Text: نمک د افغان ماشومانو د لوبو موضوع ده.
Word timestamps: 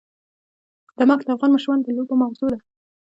نمک 0.99 1.19
د 1.23 1.27
افغان 1.35 1.51
ماشومانو 1.53 1.85
د 1.85 1.87
لوبو 1.97 2.13
موضوع 2.21 2.47
ده. 2.53 2.57